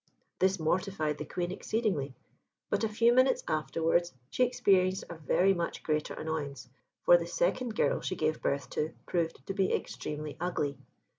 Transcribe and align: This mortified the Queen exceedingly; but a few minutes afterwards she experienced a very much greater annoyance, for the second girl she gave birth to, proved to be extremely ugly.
This 0.39 0.59
mortified 0.59 1.19
the 1.19 1.25
Queen 1.25 1.51
exceedingly; 1.51 2.15
but 2.71 2.83
a 2.83 2.89
few 2.89 3.13
minutes 3.13 3.43
afterwards 3.47 4.11
she 4.31 4.43
experienced 4.43 5.03
a 5.11 5.15
very 5.15 5.53
much 5.53 5.83
greater 5.83 6.15
annoyance, 6.15 6.67
for 7.03 7.17
the 7.17 7.27
second 7.27 7.75
girl 7.75 8.01
she 8.01 8.15
gave 8.15 8.41
birth 8.41 8.67
to, 8.71 8.93
proved 9.05 9.45
to 9.45 9.53
be 9.53 9.71
extremely 9.71 10.37
ugly. 10.39 10.79